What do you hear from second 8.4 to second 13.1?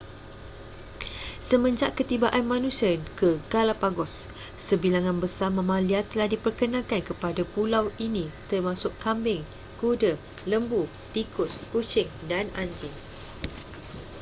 termasuk kambing kuda lembu tikus kucing dan anjing